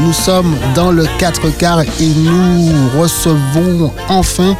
[0.00, 4.56] Nous sommes dans le 4 quarts et nous recevons enfin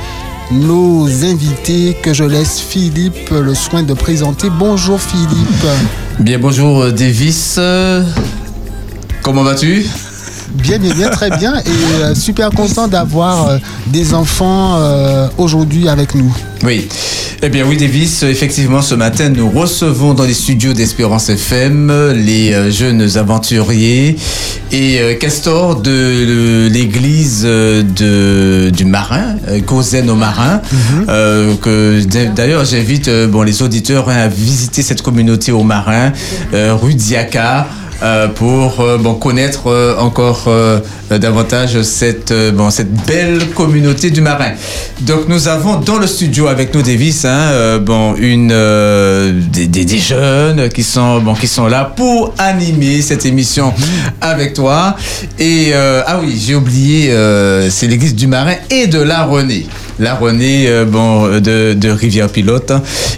[0.53, 4.49] nos invités que je laisse Philippe le soin de présenter.
[4.51, 5.67] Bonjour Philippe.
[6.19, 7.57] Bien bonjour euh, Davis.
[7.59, 8.03] Euh,
[9.23, 9.87] Comment vas-tu?
[10.55, 11.55] Bien, bien, bien, très bien.
[11.59, 16.35] Et euh, super content d'avoir euh, des enfants euh, aujourd'hui avec nous.
[16.65, 16.89] Oui.
[17.43, 22.71] Eh bien oui Davis, effectivement ce matin nous recevons dans les studios d'Espérance FM les
[22.71, 24.17] jeunes aventuriers
[24.71, 30.61] et Castor de l'église du Marin, Causaine au Marin,
[31.63, 36.13] que d- d'ailleurs j'invite bon, les auditeurs hein, à visiter cette communauté au Marin,
[36.53, 37.69] rue Diaca.
[38.03, 40.49] Euh, pour euh, connaître euh, encore
[41.11, 42.33] davantage cette,
[42.71, 44.53] cette belle communauté du marin.
[45.01, 48.55] Donc nous avons dans le studio avec nous Davis, hein, bon, une,
[49.51, 53.75] des, des, jeunes qui sont, qui sont là pour animer cette émission
[54.21, 54.97] avec toi.
[55.39, 57.13] Et ah oui, j'ai oublié,
[57.71, 59.67] c'est l'église du marin et de la Renée
[60.01, 62.73] la Renée euh, bon, de, de Rivière Pilote.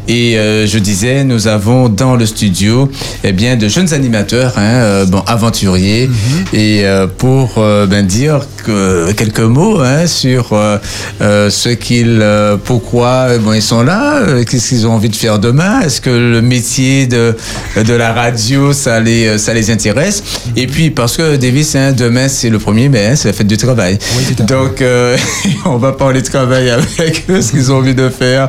[0.08, 2.91] Et euh, je disais, nous avons dans le studio
[3.24, 6.11] eh bien, de jeunes animateurs, hein, euh, bon, aventuriers,
[6.52, 10.78] et euh, pour euh, ben, dire que, quelques mots hein, sur euh,
[11.20, 15.08] euh, ce qu'ils, euh, pourquoi euh, bon, ils sont là, euh, qu'est-ce qu'ils ont envie
[15.08, 17.36] de faire demain, est-ce que le métier de,
[17.77, 20.22] de la radio, ça les, ça les intéresse?
[20.56, 23.46] Et puis, parce que Davis, hein, demain, c'est le 1er mai, hein, c'est la fête
[23.46, 23.98] du travail.
[24.17, 24.44] Oui.
[24.46, 25.17] Donc, euh,
[25.64, 28.48] on va parler de travail avec eux, ce qu'ils ont envie de faire,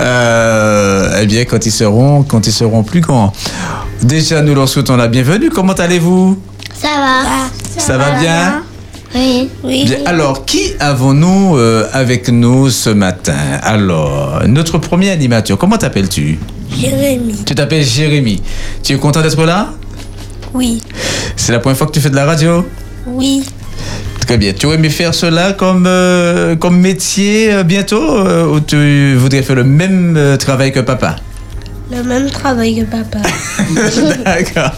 [0.00, 3.32] euh, eh bien, quand ils seront, quand ils seront plus grands.
[4.02, 5.50] Déjà, nous leur souhaitons la bienvenue.
[5.50, 6.38] Comment allez-vous?
[6.74, 7.80] Ça va.
[7.80, 8.62] Ça, va bien?
[9.14, 9.48] Oui.
[9.62, 9.84] Oui.
[9.84, 13.36] Bien, Alors, qui avons-nous euh, avec nous ce matin?
[13.62, 16.38] Alors, notre premier animateur, comment t'appelles-tu?
[16.76, 17.44] Jérémy.
[17.44, 18.42] Tu t'appelles Jérémy.
[18.82, 19.68] Tu es content d'être là?
[20.54, 20.82] Oui.
[21.36, 22.66] C'est la première fois que tu fais de la radio?
[23.06, 23.44] Oui.
[24.32, 24.54] Très bien.
[24.54, 29.42] Tu aurais aimé faire cela comme, euh, comme métier euh, bientôt euh, ou tu voudrais
[29.42, 31.16] faire le même euh, travail que papa?
[31.94, 33.18] Le même travail que papa.
[34.24, 34.70] D'accord.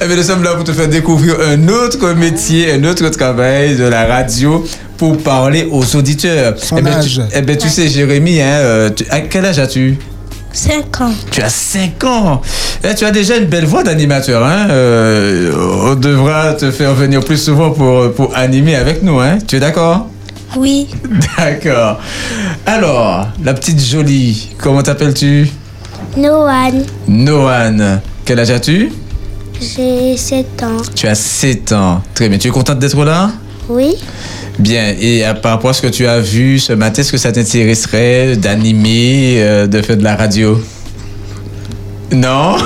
[0.00, 3.74] Eh bien, nous sommes là pour te faire découvrir un autre métier, un autre travail
[3.74, 4.64] de la radio
[4.96, 6.54] pour parler aux auditeurs.
[6.58, 7.14] Son eh bien, âge.
[7.14, 9.98] Tu, eh bien, tu sais, Jérémy, hein, tu- à quel âge as-tu?
[10.52, 11.12] 5 ans.
[11.30, 12.42] Tu as 5 ans.
[12.84, 14.44] Eh, tu as déjà une belle voix d'animateur.
[14.44, 14.68] Hein?
[14.70, 19.18] Euh, on devra te faire venir plus souvent pour, pour animer avec nous.
[19.20, 19.38] Hein?
[19.46, 20.08] Tu es d'accord?
[20.56, 20.88] Oui.
[21.38, 21.98] D'accord.
[22.66, 25.48] Alors, la petite jolie, comment t'appelles-tu?
[26.16, 26.84] Noan.
[27.08, 28.00] Noan.
[28.24, 28.92] Quel âge as-tu?
[29.60, 30.82] J'ai 7 ans.
[30.94, 32.02] Tu as 7 ans.
[32.14, 32.38] Très bien.
[32.38, 33.30] Tu es contente d'être là?
[33.68, 33.94] Oui.
[34.62, 34.94] Bien.
[35.00, 37.32] Et à- par rapport à ce que tu as vu ce matin, est-ce que ça
[37.32, 40.60] t'intéresserait d'animer, euh, de faire de la radio?
[42.12, 42.56] Non?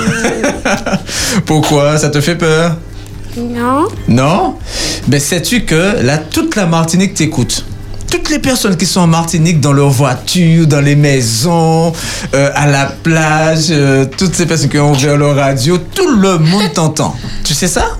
[1.46, 1.96] Pourquoi?
[1.98, 2.76] Ça te fait peur?
[3.38, 3.86] Non.
[4.08, 4.54] Non?
[5.08, 7.64] Mais sais-tu que là, toute la Martinique t'écoute?
[8.10, 11.92] Toutes les personnes qui sont en Martinique, dans leur voiture, dans les maisons,
[12.34, 16.38] euh, à la plage, euh, toutes ces personnes qui ont ouvert leur radio, tout le
[16.38, 17.16] monde t'entend.
[17.42, 17.96] Tu sais ça?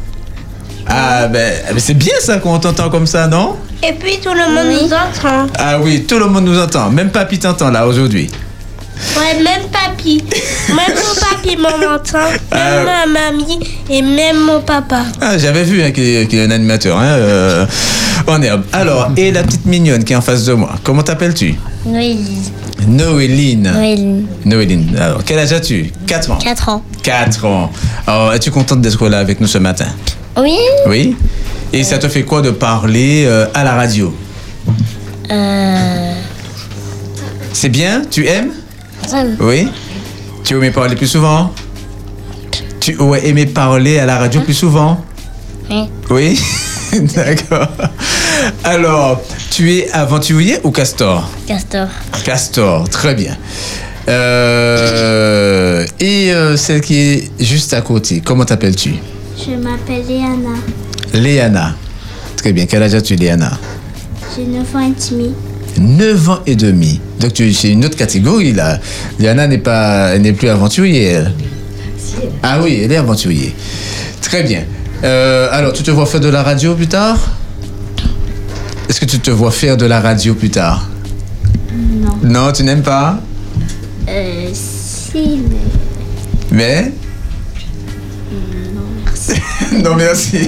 [0.99, 3.57] Ah ben, ben c'est bien ça qu'on t'entend comme ça, non?
[3.87, 5.47] Et puis tout le monde nous entend.
[5.59, 6.91] Ah oui, tout le monde nous entend.
[6.91, 8.31] Même papy t'entend là aujourd'hui.
[9.15, 10.25] Ouais, même papy.
[10.69, 12.31] Même mon papy m'entend.
[12.31, 12.85] Même Ah.
[12.85, 15.03] ma mamie et même mon papa.
[15.21, 16.97] Ah, j'avais vu hein, qu'il est un animateur.
[16.99, 17.67] Hein, euh,
[18.27, 18.63] en herbe.
[18.73, 21.55] Alors, et la petite mignonne qui est en face de moi, comment t'appelles-tu?
[21.85, 22.51] Noélie.
[22.89, 23.71] Noéline.
[23.73, 24.27] Noélie.
[24.45, 24.97] Noéline.
[24.99, 25.93] Alors, quel âge as-tu?
[26.07, 26.39] 4 ans.
[26.39, 26.83] 4 ans.
[27.03, 27.71] 4 ans.
[28.07, 29.87] Alors, es-tu contente d'être là avec nous ce matin?
[30.37, 30.59] Oui.
[30.87, 31.17] Oui
[31.73, 34.15] Et ça te fait quoi de parler euh, à la radio?
[35.31, 36.13] Euh.
[37.53, 38.03] C'est bien?
[38.11, 38.53] Tu aimes?
[39.41, 39.69] Oui
[40.45, 41.53] Tu aimé parler plus souvent?
[42.81, 45.03] Tu aurais aimé parler à la radio plus souvent?
[45.71, 45.89] Oui.
[46.11, 46.41] Oui?
[47.15, 47.69] D'accord.
[48.63, 51.29] Alors, tu es aventurier ou castor?
[51.47, 51.89] Castor.
[52.25, 53.37] Castor, très bien.
[54.09, 58.95] Euh, et celle qui est juste à côté, comment t'appelles-tu?
[59.47, 60.57] Je m'appelle Léana.
[61.15, 61.77] Léana.
[62.37, 63.53] Très bien, quel âge as-tu, Léana?
[64.35, 65.35] J'ai 9 ans et demi.
[65.79, 67.01] 9 ans et demi.
[67.21, 68.81] Donc tu c'est une autre catégorie là.
[69.21, 71.31] Léana n'est pas, elle n'est plus aventurière.
[72.23, 72.31] elle.
[72.43, 73.55] Ah oui, elle est aventurier.
[74.21, 74.65] Très bien.
[75.05, 77.19] Euh, alors, tu te vois faire de la radio plus tard?
[78.89, 80.89] Est-ce que tu te vois faire de la radio plus tard?
[81.73, 82.17] Non.
[82.23, 83.21] Non, tu n'aimes pas?
[84.09, 85.41] Euh, si,
[86.51, 86.51] mais.
[86.51, 86.93] Mais?
[89.85, 90.39] Non, merci.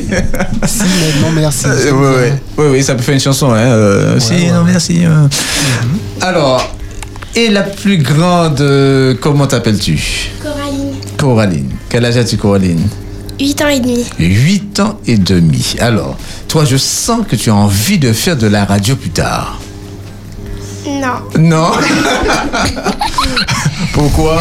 [0.67, 1.67] Si, mais non, merci.
[1.67, 2.33] Euh, oui, oui.
[2.57, 3.51] oui, oui, ça peut faire une chanson.
[3.53, 3.57] Hein.
[3.59, 4.51] euh, si, ouais.
[4.51, 5.05] non, merci.
[5.05, 5.27] euh.
[6.21, 6.75] Alors,
[7.35, 10.31] et la plus grande, euh, comment t'appelles-tu?
[10.43, 10.95] Coraline.
[11.17, 11.71] Coraline.
[11.89, 12.87] Quel âge as-tu, Coraline?
[13.41, 14.05] 8 ans et demi.
[14.19, 15.77] 8 ans et demi.
[15.79, 16.17] Alors,
[16.49, 19.61] toi, je sens que tu as envie de faire de la radio plus tard.
[20.87, 21.39] Non.
[21.39, 21.71] Non?
[23.93, 24.41] Pourquoi?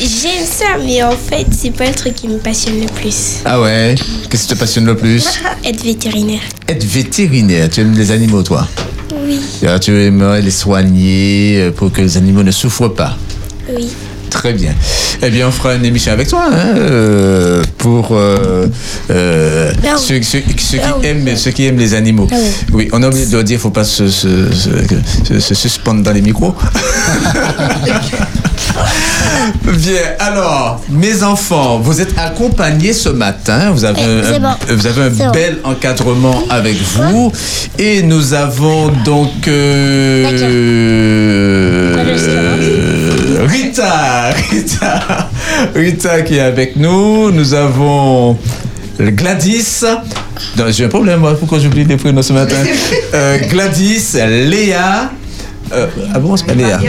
[0.00, 3.36] J'aime ça, mais en fait, c'est pas le truc qui me passionne le plus.
[3.44, 3.94] Ah ouais?
[4.28, 5.24] Qu'est-ce qui te passionne le plus?
[5.64, 6.40] Être vétérinaire.
[6.68, 7.68] Être vétérinaire.
[7.70, 8.66] Tu aimes les animaux, toi?
[9.24, 13.16] Oui, Alors, Tu aimerais les soigner euh, pour que les animaux ne souffrent pas?
[13.74, 13.88] oui.
[14.30, 14.74] Très bien.
[15.22, 18.66] Eh bien, on fera une émission avec toi hein, euh, pour euh,
[19.10, 22.26] euh, Ah ceux, ceux- ceux Ah qui aiment, ceux qui aiment les animaux.
[22.32, 22.36] Ah
[22.72, 22.88] oui.
[22.92, 24.70] On a oublié de le dire, il ne faut pas se, se, se-
[25.28, 26.52] se- se suspendre dans les micros.
[29.64, 33.70] Bien, alors, mes enfants, vous êtes accompagnés ce matin.
[33.72, 34.48] Vous avez, Eh, un, bon.
[34.68, 35.30] vous avez un bon.
[35.32, 37.32] bel encadrement avec vous.
[37.78, 39.48] Et nous avons donc.
[39.48, 40.24] euh,
[43.46, 45.30] Rita, Rita,
[45.74, 47.30] Rita qui est avec nous.
[47.30, 48.38] Nous avons
[48.98, 49.84] Gladys.
[50.56, 52.56] Non, J'ai un problème, moi, pourquoi j'oublie les prénoms ce matin?
[53.14, 54.14] Euh, Gladys,
[54.50, 55.10] Léa.
[55.72, 56.80] euh, ah bon, c'est pas Léa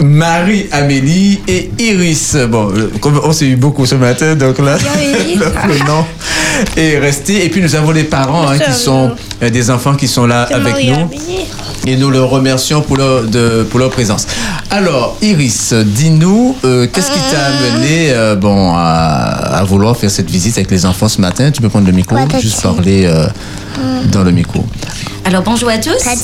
[0.00, 2.36] Marie-Amélie et Iris.
[2.48, 4.76] Bon, euh, comme on s'est eu beaucoup ce matin, donc là,
[5.36, 6.04] le prénom
[6.76, 7.44] est resté.
[7.44, 9.12] Et puis nous avons les parents hein, qui sont
[9.42, 10.94] euh, des enfants qui sont là avec nous.
[10.94, 11.46] Amélie.
[11.88, 14.26] Et nous le remercions pour leur, de- pour leur présence.
[14.70, 18.80] Alors, Iris, dis-nous, euh, qu'est-ce qui t'a amené euh, bon, à,
[19.60, 21.50] à vouloir faire cette visite avec les enfants ce matin?
[21.52, 23.28] Tu peux prendre le micro, Ouais, juste parler euh,
[24.10, 24.64] dans le micro.
[25.24, 25.90] Alors bonjour à tous.
[26.06, 26.16] Alors,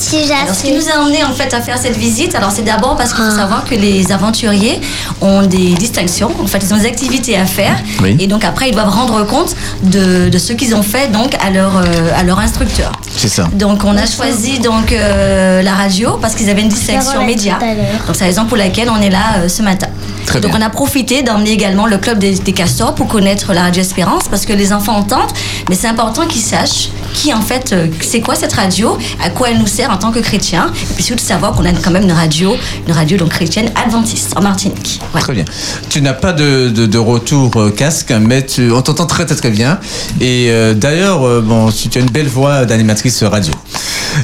[0.55, 3.13] ce qui nous a amené en fait à faire cette visite, alors c'est d'abord parce
[3.13, 3.41] qu'il faut Ah.
[3.41, 4.79] savoir que les aventuriers
[5.19, 8.15] ont des distinctions, en fait ils ont des activités à faire Oui.
[8.17, 11.49] et donc après ils doivent rendre compte de, de ce qu'ils ont fait donc à
[11.49, 12.93] leur, euh, à leur instructeur.
[13.17, 13.49] C'est ça.
[13.51, 17.59] Donc on a choisi donc euh, la radio parce qu'ils avaient une distinction média.
[18.07, 19.87] Donc c'est la raison pour laquelle on est là euh, ce matin.
[20.25, 20.59] Très donc bien.
[20.61, 24.27] on a profité d'emmener également le club des, des castors pour connaître la radio Espérance
[24.29, 25.31] parce que les enfants entendent,
[25.69, 29.49] mais c'est important qu'ils sachent qui en fait euh, c'est quoi cette radio, à quoi
[29.51, 32.03] elle nous sert en tant que chrétiens, et puis surtout savoir qu'on a quand même
[32.03, 32.55] une radio,
[32.87, 34.99] une radio donc chrétienne adventiste en Martinique.
[35.19, 35.45] Très bien.
[35.89, 39.35] Tu n'as pas de, de- de retour euh, casque, mais tu, on t'entend très très
[39.35, 39.79] très bien.
[40.21, 43.53] Et euh, d'ailleurs, euh, bon, tu, tu as une belle voix d'animatrice radio.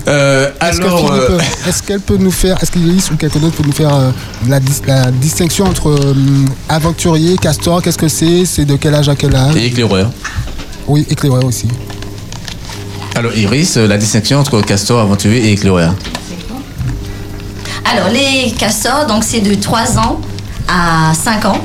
[0.07, 3.40] Euh, Est-ce que alors, Philippe, euh, est-ce qu'elle peut nous faire, est-ce qu'Iris ou quelqu'un
[3.40, 4.12] d'autre peut nous faire euh,
[4.48, 6.13] la, la distinction entre euh,
[6.68, 8.45] aventurier, castor, qu'est-ce que c'est?
[8.45, 9.56] C'est de quel âge à quel âge?
[9.56, 10.09] Et éclaireur.
[10.88, 11.68] Oui, éclaireur aussi.
[13.15, 15.94] Alors Iris, euh, la distinction entre castor, aventurier et éclaireur.
[17.91, 20.21] Alors les castors donc c'est de 3 ans
[20.68, 21.62] à 5 ans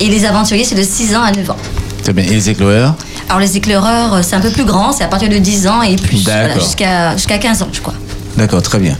[0.00, 1.56] et les aventuriers c'est de 6 ans à 9 ans.
[2.02, 2.24] Très bien.
[2.24, 2.94] Et les éclaireurs?
[3.28, 5.82] Alors les éclaireurs, euh, c'est un peu plus grand, c'est à partir de 10 ans
[5.82, 7.94] et plus, voilà, jusqu'à jusqu'à 15 ans, je crois.
[8.38, 8.96] D'accord, très bien.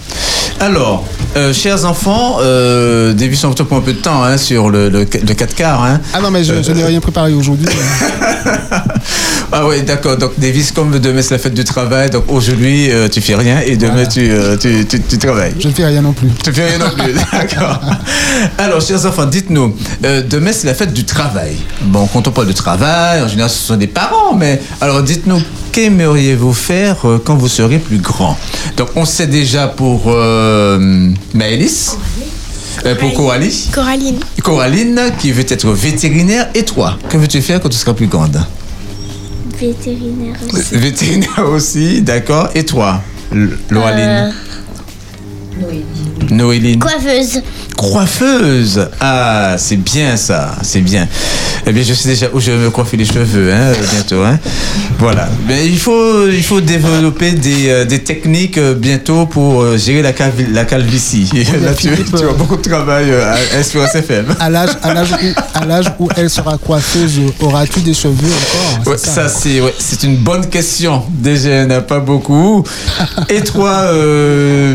[0.58, 1.06] Alors,
[1.36, 4.88] euh, chers enfants, euh, Davis, on te prend un peu de temps hein, sur le,
[4.88, 5.84] le, le 4 quarts.
[5.84, 6.00] Hein.
[6.12, 7.68] Ah non, mais je, je n'ai rien préparé aujourd'hui.
[9.50, 10.18] Ah oui, d'accord.
[10.18, 13.60] Donc, Davis, comme demain c'est la fête du travail, donc aujourd'hui euh, tu fais rien
[13.60, 14.06] et demain Voilà.
[14.06, 15.54] tu, euh, tu, tu, tu travailles.
[15.58, 16.28] Je ne fais rien non plus.
[16.44, 17.80] Tu fais rien non plus, d'accord.
[18.58, 19.74] Alors, chers enfants, dites-nous,
[20.04, 21.56] euh, demain c'est la fête du travail.
[21.80, 25.40] Bon, quand on parle de travail, en général ce sont des parents, mais alors dites-nous,
[25.82, 28.36] qu'aimeriez-vous faire euh, quand vous serez plus grand?
[28.76, 31.96] Donc, on sait déjà pour euh, Maëlys,
[32.84, 34.18] euh, pour Coralie, Coraline.
[34.42, 38.42] Coraline qui veut être vétérinaire, et toi, que veux-tu faire quand tu seras plus grande?
[39.60, 40.64] Vétérinaire aussi.
[40.72, 42.48] Vétérinaire aussi, d'accord.
[42.56, 43.00] Et toi,
[43.32, 44.34] L- Loraline
[46.30, 47.40] Noéline Coiffeuse.
[47.76, 51.08] Coiffeuse Ah, c'est bien ça, c'est bien.
[51.66, 54.22] Eh bien, je sais déjà où je vais me coiffer les cheveux, hein, bientôt.
[54.22, 54.38] Hein.
[54.98, 55.28] Voilà.
[55.46, 60.02] Mais il faut, il faut développer des, euh, des techniques euh, bientôt pour euh, gérer
[60.02, 61.28] la, calvi- la calvitie.
[61.62, 64.34] Là, tu, tu as beaucoup de travail à Espérance FM.
[64.40, 68.14] À l'âge, à l'âge où, à l'âge où elle sera coiffeuse, auras-tu des cheveux
[68.84, 68.98] encore?
[68.98, 71.04] Ça, c'est ouais, c'est une bonne question.
[71.10, 72.64] Déjà, il n'y en a pas beaucoup.
[73.28, 74.74] Et toi, euh,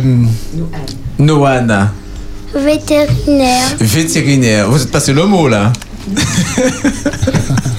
[1.19, 1.91] Noana,
[2.55, 3.75] Vétérinaire.
[3.81, 5.73] vétérinaire, vous êtes passé le mot là.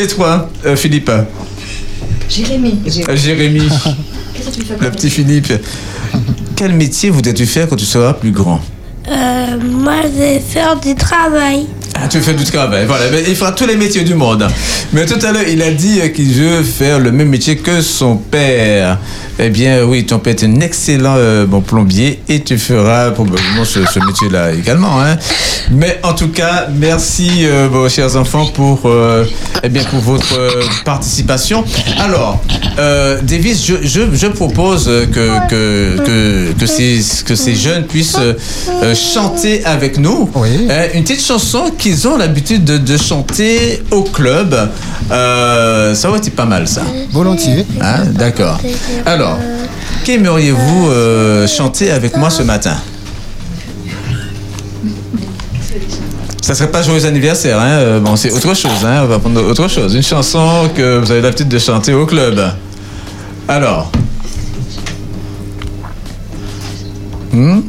[0.00, 1.10] Et toi, euh, Philippe
[2.28, 2.78] Jérémy.
[3.08, 3.62] Euh, Jérémy,
[4.80, 5.52] le petit Philippe.
[6.54, 8.60] Quel métier voudrais-tu faire quand tu seras plus grand
[9.08, 11.66] Euh, moi, je vais faire du travail.
[11.94, 13.06] Ah, tu veux faire du travail, voilà.
[13.10, 14.46] Mais il fera tous les métiers du monde.
[14.92, 18.16] Mais tout à l'heure, il a dit qu'il veut faire le même métier que son
[18.18, 18.98] père.
[19.40, 23.64] Eh bien, oui, ton père est un excellent euh, bon plombier et tu feras probablement
[23.64, 25.00] ce, ce métier-là également.
[25.00, 25.16] Hein.
[25.70, 29.24] Mais en tout cas, merci, euh, bon, chers enfants, pour, euh,
[29.62, 31.64] eh bien, pour votre euh, participation.
[32.00, 32.42] Alors,
[32.78, 37.84] euh, Davis, je, je, je propose euh, que, que, que, que, ces, que ces jeunes
[37.84, 38.34] puissent euh,
[38.82, 40.66] euh, chanter avec nous Oui.
[40.68, 44.54] euh, une petite chanson qui qu'ils ont l'habitude de, de chanter au club.
[45.10, 46.82] Euh, ça aurait été pas mal, ça.
[47.12, 47.64] Volontiers.
[47.80, 48.60] Hein, D'accord.
[49.06, 49.27] Alors,
[50.04, 52.76] qu'aimeriez-vous euh, chanter avec moi ce matin?
[56.42, 59.42] Ça serait pas joyeux anniversaire, hein euh, Bon, c'est autre chose, hein On va prendre
[59.42, 59.94] autre chose.
[59.94, 62.40] Une chanson que vous avez l'habitude de chanter au club.
[63.46, 63.92] Alors.
[67.32, 67.60] Hmm?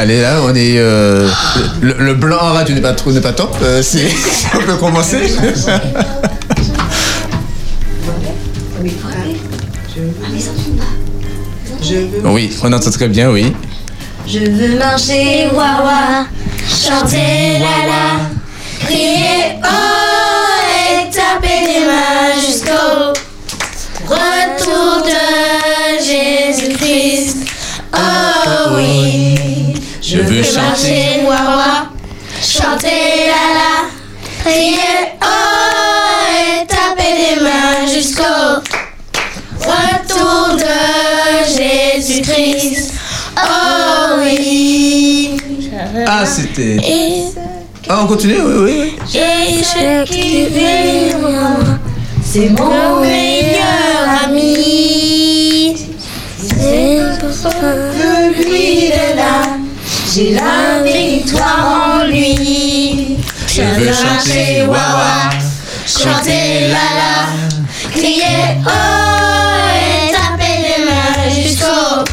[0.00, 0.78] Allez, là, on est.
[0.78, 1.28] euh,
[1.82, 3.54] le, blanc en radio n'est pas, trop- n'est pas top.
[3.62, 3.98] euh, si
[4.54, 5.18] on peut commencer.
[12.24, 13.52] oui, on entend très bien, oui.
[14.26, 16.24] Je veux marcher wawa,
[16.66, 23.12] chanter la la, crier oh et taper des mains jusqu'au
[24.08, 27.36] retour de Jésus-Christ.
[27.92, 29.09] Oh oui,
[30.40, 31.20] Veux chanter.
[31.26, 31.90] wawa,
[32.40, 33.72] chanter la la,
[34.42, 38.62] crier oh et taper des mains jusqu'au
[39.60, 40.80] retour de
[41.44, 42.94] Jésus-Christ.
[43.36, 45.36] Oh oui.
[46.06, 46.78] Ah, c'était.
[47.86, 50.52] Ah, on continue, oui, oui, et je kiffe
[52.24, 55.76] C'est mon meilleur ami.
[56.38, 57.89] C'est pour là.
[60.12, 63.16] J'ai la victoire en lui.
[63.46, 65.30] Je veux chanter wawa,
[65.86, 68.70] chanter la la, crier oh
[69.76, 72.04] et taper les mains jusqu'au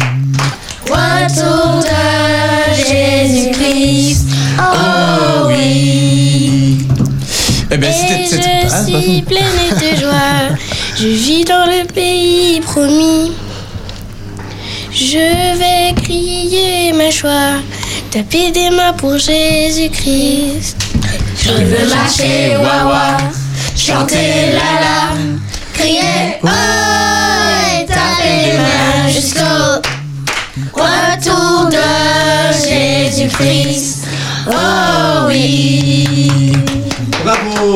[0.89, 4.27] retour de Jésus-Christ.
[4.59, 6.87] Oh oui.
[7.71, 8.37] Eh bien, Et je
[8.71, 10.55] Ah, suis pleine de joie.
[10.97, 13.31] Je vis dans le pays promis.
[14.91, 17.59] Je vais crier ma joie,
[18.09, 20.77] taper des mains pour Jésus-Christ.
[21.41, 23.17] Je veux marcher wawa,
[23.75, 25.13] chanter la la,
[25.73, 26.47] crier oh
[27.81, 29.81] et taper des mains jusqu'au
[30.73, 31.77] retour de
[32.67, 34.05] Jésus-Christ.
[34.47, 36.53] Oh oui.
[37.27, 37.75] Bravo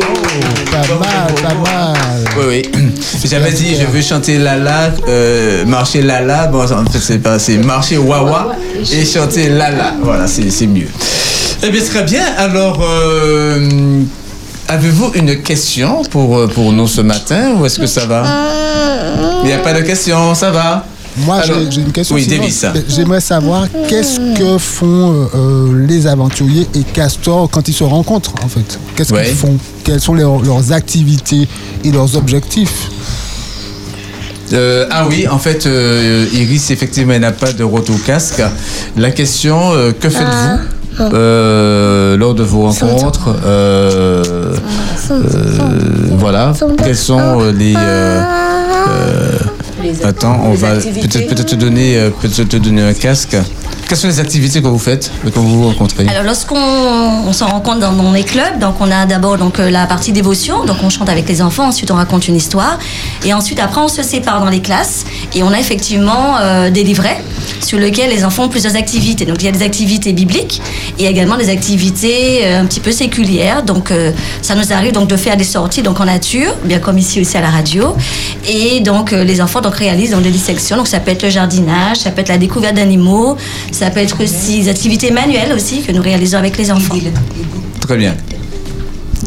[0.71, 1.97] Pas mal, pas mal.
[2.37, 2.91] Oui, oui.
[3.25, 6.47] J'avais dit, je veux chanter Lala, euh, marcher Lala.
[6.47, 8.55] Bon, en fait, c'est pas, c'est marcher Wawa
[8.93, 9.95] et chanter Lala.
[10.01, 10.87] Voilà, c'est c'est mieux.
[11.63, 12.23] Eh bien, très bien.
[12.37, 14.01] Alors, euh,
[14.69, 18.23] avez-vous une question pour, pour nous ce matin ou est-ce que ça va?
[19.43, 20.85] Il n'y a pas de question, ça va?
[21.17, 22.15] Moi, j'ai- une question.
[22.15, 22.27] Oui.
[22.87, 28.33] J'aimerais savoir qu'est-ce que font euh, euh, les aventuriers et Castor quand ils se rencontrent,
[28.43, 28.79] en fait?
[28.95, 29.25] Qu'est-ce Ouais.
[29.25, 29.57] qu'ils font?
[29.83, 31.47] Quelles sont leurs, leurs activités
[31.83, 32.89] et leurs objectifs?
[34.53, 38.41] Euh, ah oui, en fait, euh, Iris, effectivement, elle n'a pas de retour casque.
[38.97, 40.59] La question, euh, que faites-vous
[41.13, 44.53] euh, lors de vos rencontres euh,
[45.09, 45.23] euh,
[46.17, 46.53] Voilà.
[46.83, 47.53] Quels sont euh,
[49.81, 50.01] les...
[50.01, 53.35] euh, euh, attends, on va peut-être peut te donner euh, peut-être te donner un casque.
[53.87, 56.07] Quelles sont les activités que vous faites quand vous vous rencontrez?
[56.07, 59.69] Alors lorsqu'on on se rencontre dans, dans les clubs, donc on a d'abord donc euh,
[59.69, 62.79] la partie dévotion, donc on chante avec les enfants, ensuite on raconte une histoire,
[63.25, 66.83] et ensuite après on se sépare dans les classes et on a effectivement euh, des
[66.83, 67.21] livrets
[67.61, 69.25] sur lesquels les enfants ont plusieurs activités.
[69.25, 70.61] Donc il y a des activités bibliques
[70.99, 73.63] et également des activités euh, un petit peu séculières.
[73.63, 74.11] Donc euh,
[74.41, 77.37] ça nous arrive donc de faire des sorties donc en nature, bien comme ici aussi
[77.37, 77.95] à la radio,
[78.47, 80.77] et donc euh, les enfants donc réalisent donc des dissections.
[80.77, 83.37] Donc ça peut être le jardinage, ça peut être la découverte d'animaux,
[83.71, 86.95] ça peut être aussi des activités manuelles aussi que nous réalisons avec les enfants.
[87.79, 88.15] Très bien.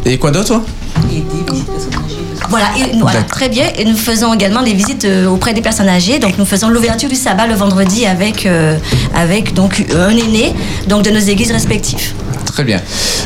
[0.05, 0.61] Et quoi d'autre
[2.55, 3.37] Voilà, et nous- voilà, D'accord.
[3.37, 3.65] très bien.
[3.77, 6.19] Et nous faisons également des visites euh, auprès des personnes âgées.
[6.19, 8.77] Donc nous faisons l'ouverture du sabbat le vendredi avec, euh,
[9.15, 10.53] avec donc un aîné
[10.89, 12.13] donc de nos églises respectives.
[12.47, 12.81] Très bien.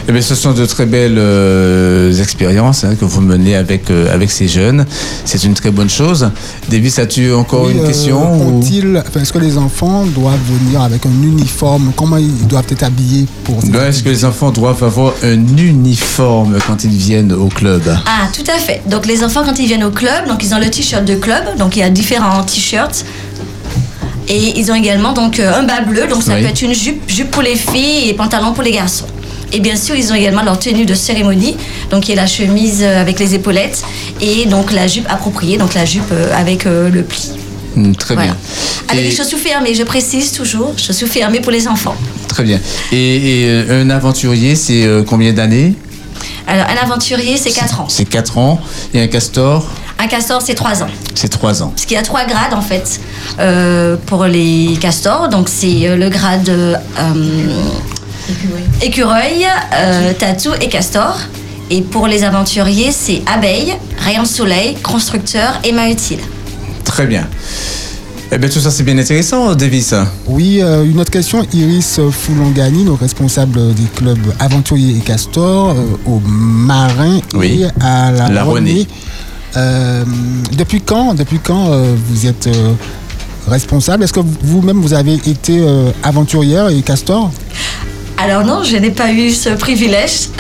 [0.09, 4.15] Eh bien, ce sont de très belles euh, expériences hein, que vous menez avec, euh,
[4.15, 4.87] avec ces jeunes.
[5.27, 6.31] C'est une très bonne chose.
[6.71, 10.81] Davis, as-tu encore Oui, une euh, question ou- enfin, Est-ce que les enfants doivent venir
[10.81, 11.93] avec un uniforme?
[11.95, 16.85] Comment ils doivent être habillés pour Est-ce que les enfants doivent avoir un uniforme quand
[16.85, 17.83] ils viennent au club?
[18.07, 18.81] Ah, tout à fait.
[18.89, 21.57] Donc les enfants, quand ils viennent au club, donc ils ont le t-shirt de club.
[21.59, 23.05] Donc il y a différents t-shirts.
[24.29, 26.07] Et ils ont également donc euh, un bas bleu.
[26.09, 26.43] Donc ça Oui.
[26.43, 29.07] peut être une jupe, jupe pour les filles et pantalon pour les garçons.
[29.53, 31.57] Et bien sûr, ils ont également leur tenue de cérémonie,
[31.91, 33.83] donc qui est la chemise euh, avec les épaulettes
[34.21, 37.31] et donc la jupe appropriée, donc la jupe euh, avec le pli.
[37.75, 38.33] Hmm, Très Voilà.
[38.33, 38.37] bien.
[38.91, 41.95] Avec Et- les chaussures fermées, je précise toujours, chaussures fermées pour les enfants.
[42.29, 42.61] Très bien.
[42.93, 45.73] Et, et, un aventurier, c'est combien d'années?
[46.49, 47.87] Alors un aventurier, c'est 4 ans.
[47.88, 48.59] C'est 4 ans.
[48.95, 50.88] Et un castor Un castor, c'est 3 ans.
[51.14, 51.69] C'est trois ans.
[51.69, 53.00] Parce qu'il y a trois grades en fait
[53.38, 55.28] euh, pour les castors.
[55.28, 56.75] Donc c'est euh, le grade euh,
[58.81, 61.19] écureuil, euh, tatou et castor.
[61.71, 66.21] Et pour les aventuriers, c'est abeille, rayon de soleil, constructeur et mât utile.
[66.85, 67.26] Très bien.
[68.31, 69.95] Eh bien, tout ça, c'est bien intéressant, Davis.
[70.27, 71.47] Oui, euh, une autre question.
[71.55, 77.63] Iris Foulongani, nos responsables des clubs Aventuriers et Castor, euh, au Marin Oui.
[77.63, 78.71] et à la, La Renée.
[78.73, 78.87] Renée.
[79.57, 80.05] Euh,
[80.59, 82.75] depuis quand, depuis quand euh, vous êtes euh,
[83.49, 84.05] responsable?
[84.05, 87.31] Est-ce que vous- vous-même vous avez été euh, aventurière et castor?
[88.19, 90.29] Alors non, je n'ai pas eu ce privilège.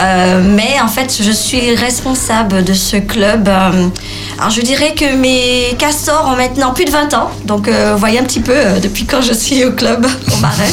[0.00, 3.48] Euh, mais en fait, je suis responsable de ce club.
[3.48, 3.88] euh,
[4.38, 7.30] alors je dirais que mes castors ont maintenant plus de 20 ans.
[7.44, 10.70] Donc euh, vous voyez un petit peu depuis quand je suis au club au Marais.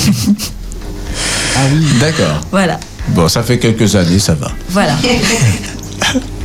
[1.55, 1.86] Ah oui.
[2.00, 2.39] D'accord.
[2.51, 2.79] voilà,
[3.10, 4.51] Bon, ça fait quelques années, ça va.
[4.69, 4.93] voilà.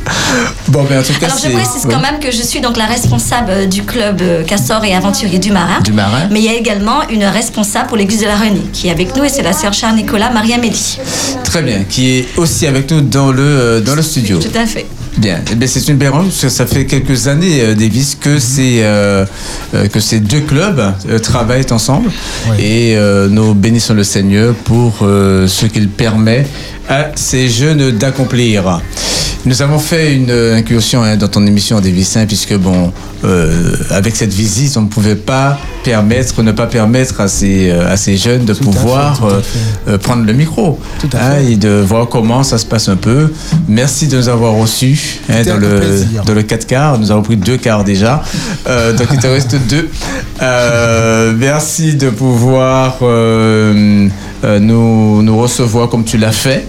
[0.67, 2.85] Bon, mais en tout cas, Alors je précise quand même que je suis donc la
[2.85, 5.81] responsable du club euh, Castor et Aventurier du Marin.
[5.81, 6.27] Du Marin.
[6.31, 9.15] Mais il y a également une responsable pour l'église de la Renée qui est avec
[9.15, 10.97] nous et c'est la sœur Charles Nicolas Maria Mélie.
[11.43, 11.83] Très bien.
[11.83, 14.39] Qui est aussi avec nous dans le, euh, dans le studio.
[14.39, 14.85] Tout à fait.
[15.17, 18.17] Bien, eh bien c'est une belle rencontre, parce que ça fait quelques années, euh, Davis,
[18.19, 19.25] que, ces, euh,
[19.75, 22.09] euh, que ces deux clubs euh, travaillent ensemble.
[22.59, 22.95] Et
[23.29, 26.45] nous bénissons le Seigneur pour ce qu'il permet
[26.89, 28.81] à ces jeunes d'accomplir.
[29.45, 32.91] Nous avons fait une incursion hein, dans ton émission, Davis, hein, puisque, bon,
[33.89, 38.15] avec cette visite, on ne pouvait pas permettre, ne pas permettre à ces, à ces
[38.17, 39.21] jeunes de Tout pouvoir
[39.85, 39.97] fait.
[39.97, 41.53] prendre le micro Tout à hein, fait.
[41.53, 43.31] et de voir comment ça se passe un peu.
[43.67, 46.23] Merci de nous avoir reçus hein, C'était dans, le, plaisir.
[46.25, 46.99] dans le 4 quarts.
[46.99, 48.23] Nous avons pris deux quarts déjà.
[48.67, 49.89] Euh, donc il te reste deux.
[50.41, 54.07] Euh, merci de pouvoir euh,
[54.43, 56.67] nous, nous recevoir comme tu l'as fait.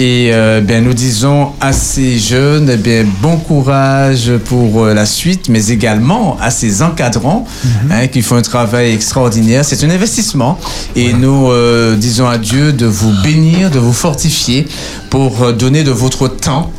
[0.00, 5.68] Et bien, nous disons à ces jeunes, eh bien, bon courage pour la suite, mais
[5.68, 7.46] également à ces encadrants
[7.88, 9.64] hein, qui font un travail extraordinaire.
[9.64, 10.58] C'est un investissement.
[10.96, 11.50] Et nous
[11.98, 14.66] disons à Dieu de vous bénir, de vous fortifier
[15.08, 16.72] pour donner de votre temps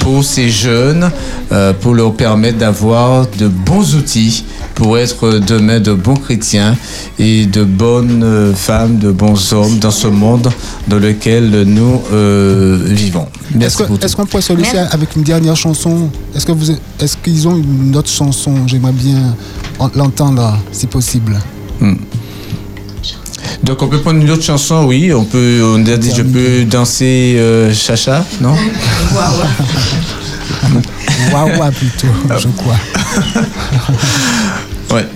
[0.00, 1.10] pour ces jeunes,
[1.52, 4.44] euh, pour leur permettre d'avoir de bons outils
[4.74, 6.76] pour être demain de bons chrétiens
[7.18, 10.50] et de bonnes euh, femmes, de bons hommes dans ce monde
[10.86, 13.26] dans lequel nous euh, vivons.
[13.60, 16.10] Est-ce qu'on pourrait se laisser avec une dernière chanson?
[16.34, 16.70] Est-ce que vous,
[17.00, 18.66] est-ce qu'ils ont une autre chanson?
[18.66, 19.34] J'aimerais bien
[19.78, 21.38] en- l'entendre, si possible.
[23.62, 25.12] Donc on peut prendre une autre chanson, oui.
[25.12, 28.54] On peut, on a dit je peux danser euh, chacha, non?
[31.32, 32.76] Wawa plutôt, je crois.
[34.94, 35.06] Ouais.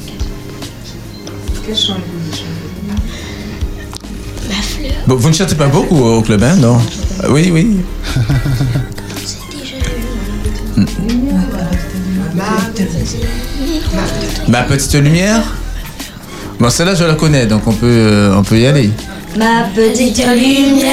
[5.06, 6.78] Bon, vous ne chantez pas beaucoup au club, hein, non?
[7.22, 7.76] Ah, Oui, oui.
[14.48, 15.42] Ma petite lumière?
[16.60, 18.90] Bon, celle-là, je la connais, donc on peut, euh, on peut y aller.
[19.34, 20.92] Ma petite lumière,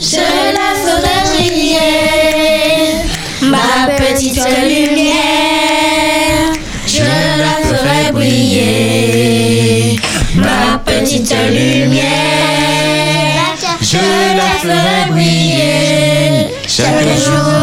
[0.00, 0.16] je
[0.54, 3.02] la ferai briller.
[3.42, 4.38] Ma petite
[4.68, 5.16] lumière,
[6.86, 9.96] je la ferai briller.
[10.36, 12.04] Ma petite lumière,
[13.80, 13.98] Je
[14.36, 17.55] la ferai briller chaque jour,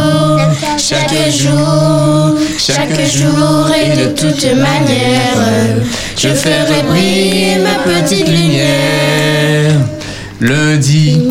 [0.84, 5.78] chaque jour, chaque jour et de toute manière.
[6.17, 9.80] Je ferai briller ma petite lumière.
[10.41, 11.30] Lundi.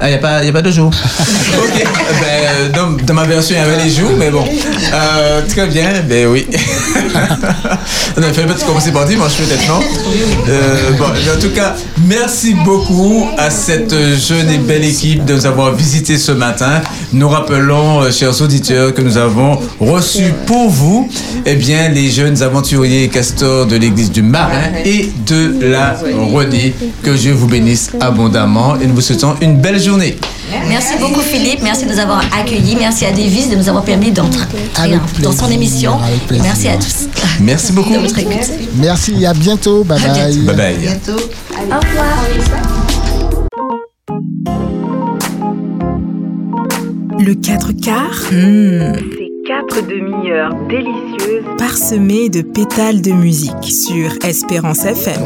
[0.00, 0.86] Ah, il n'y a, pas- y a pas de jour.
[1.58, 1.84] ok.
[2.20, 4.44] Ben, euh, dans, dans ma version, il y avait les jours, mais bon.
[4.92, 6.46] Euh, très bien, ben oui.
[8.16, 9.80] On a fait un petit commencer par dimanche, peut-être, non
[10.48, 11.74] Euh, Bon, en tout cas,
[12.06, 16.82] merci beaucoup à cette jeune et belle équipe de nous avoir visité ce matin.
[17.12, 21.08] Nous rappelons, euh, chers auditeurs, que nous avons reçu pour vous,
[21.46, 25.94] eh bien, les jeunes aventuriers et castors de l'église du Marin et de la
[26.32, 26.74] Renée.
[27.02, 29.83] Que Dieu vous bénisse abondamment et nous vous souhaitons une belle journée.
[30.68, 34.10] Merci beaucoup Philippe, merci de nous avoir accueillis, merci à Davis de nous avoir permis
[34.12, 34.46] d'entrer
[35.22, 35.98] dans son émission.
[36.02, 36.44] avec plaisir.
[36.44, 37.08] Merci à tous
[37.40, 37.90] Merci beaucoup.
[38.76, 39.84] Merci, à bientôt.
[39.84, 40.36] Bye À bye.
[40.36, 40.52] bientôt.
[40.52, 40.76] Bye bye.
[41.70, 43.24] Au revoir.
[47.18, 54.84] Le 4 quarts, hmm, Ces quatre demi-heures délicieuses parsemé de pétales de musique sur Espérance
[54.84, 55.20] FM.